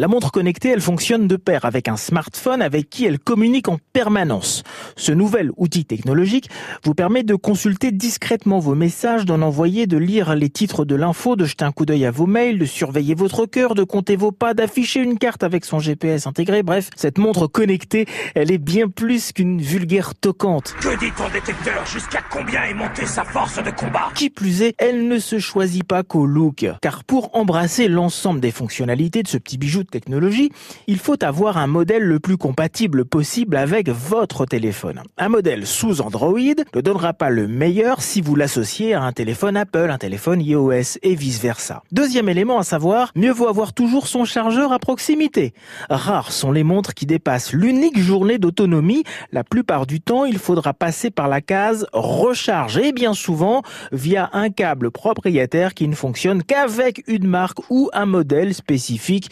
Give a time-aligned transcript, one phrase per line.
[0.00, 3.76] La montre connectée, elle fonctionne de pair avec un smartphone avec qui elle communique en
[3.92, 4.62] permanence.
[4.96, 6.48] Ce nouvel outil technologique
[6.84, 11.36] vous permet de consulter discrètement vos messages, d'en envoyer, de lire les titres de l'info,
[11.36, 14.32] de jeter un coup d'œil à vos mails, de surveiller votre cœur, de compter vos
[14.32, 16.62] pas, d'afficher une carte avec son GPS intégré.
[16.62, 20.76] Bref, cette montre connectée, elle est bien plus qu'une vulgaire toquante.
[20.80, 21.84] Que dit ton détecteur?
[21.84, 24.08] Jusqu'à combien est montée sa force de combat?
[24.14, 26.64] Qui plus est, elle ne se choisit pas qu'au look.
[26.80, 30.50] Car pour embrasser l'ensemble des fonctionnalités de ce petit bijou de technologie,
[30.86, 35.02] il faut avoir un modèle le plus compatible possible avec votre téléphone.
[35.18, 39.56] Un modèle sous Android ne donnera pas le meilleur si vous l'associez à un téléphone
[39.56, 41.82] Apple, un téléphone iOS et vice versa.
[41.90, 45.52] Deuxième élément à savoir, mieux vaut avoir toujours son chargeur à proximité.
[45.88, 49.04] Rares sont les montres qui dépassent l'unique journée d'autonomie.
[49.32, 54.30] La plupart du temps, il faudra passer par la case recharge et bien souvent via
[54.32, 59.30] un câble propriétaire qui ne fonctionne qu'avec une marque ou un modèle spécifique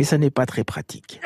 [0.00, 1.20] et ça n'est pas très pratique.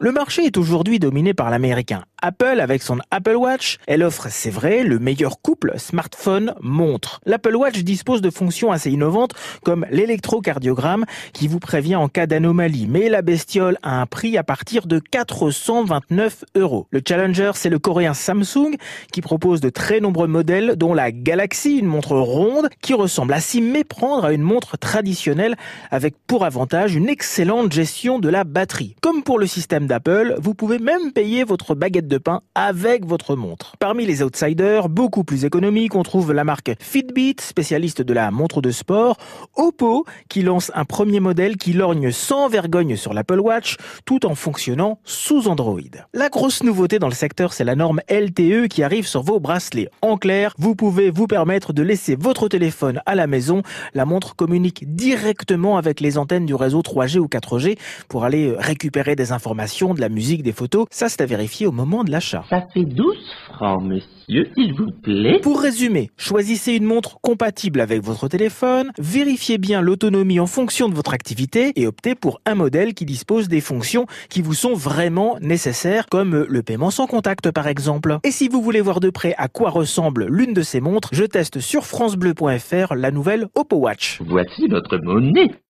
[0.00, 3.78] Le marché est aujourd'hui dominé par l'américain Apple avec son Apple Watch.
[3.86, 7.20] Elle offre, c'est vrai, le meilleur couple smartphone-montre.
[7.26, 12.86] L'Apple Watch dispose de fonctions assez innovantes comme l'électrocardiogramme qui vous prévient en cas d'anomalie.
[12.88, 16.86] Mais la bestiole a un prix à partir de 429 euros.
[16.90, 18.76] Le Challenger, c'est le coréen Samsung
[19.12, 23.40] qui propose de très nombreux modèles dont la Galaxy, une montre ronde qui ressemble à
[23.40, 25.56] s'y méprendre à une montre traditionnelle
[25.90, 28.96] avec pour avantage une excellente gestion de la batterie.
[29.02, 33.36] Comme pour le système d'Apple, vous pouvez même payer votre baguette de pain avec votre
[33.36, 33.76] montre.
[33.78, 38.60] Parmi les outsiders, beaucoup plus économiques, on trouve la marque Fitbit, spécialiste de la montre
[38.60, 39.16] de sport,
[39.54, 44.34] Oppo, qui lance un premier modèle qui lorgne sans vergogne sur l'Apple Watch, tout en
[44.34, 45.80] fonctionnant sous Android.
[46.12, 49.88] La grosse nouveauté dans le secteur, c'est la norme LTE qui arrive sur vos bracelets.
[50.02, 53.62] En clair, vous pouvez vous permettre de laisser votre téléphone à la maison.
[53.94, 59.16] La montre communique directement avec les antennes du réseau 3G ou 4G pour aller récupérer
[59.16, 60.86] des informations, de la musique, des photos.
[60.90, 62.44] Ça, c'est à vérifier au moment de l'achat.
[62.50, 63.16] Ça fait 12
[63.54, 65.40] francs, monsieur, s'il vous plaît.
[65.40, 70.94] Pour résumer, choisissez une montre compatible avec votre téléphone, vérifiez bien l'autonomie en fonction de
[70.94, 75.36] votre activité et optez pour un modèle qui dispose des fonctions qui vous sont vraiment
[75.40, 78.18] nécessaires, comme le paiement sans contact par exemple.
[78.24, 81.24] Et si vous voulez voir de près à quoi ressemble l'une de ces montres, je
[81.24, 84.20] teste sur francebleu.fr la nouvelle Oppo Watch.
[84.26, 85.50] Voici notre monnaie.